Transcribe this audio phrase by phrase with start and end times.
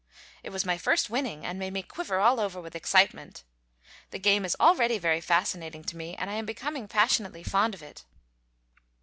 [0.41, 3.43] It was my first winning, and made me quiver all over with excitement.
[4.09, 7.83] The game is already very fascinating to me, and I am becoming passionately fond of
[7.83, 8.03] it.